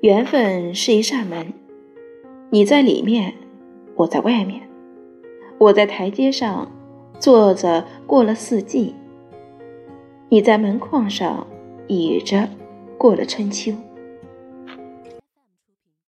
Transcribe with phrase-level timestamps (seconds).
[0.00, 1.52] 缘分是一扇门
[2.48, 3.34] 你在里面
[3.96, 4.62] 我在外面。
[5.58, 6.72] 我在台阶上
[7.18, 8.94] 坐着过了四季
[10.30, 11.46] 你在门框上
[11.86, 12.48] 倚着
[12.96, 13.74] 过了春秋。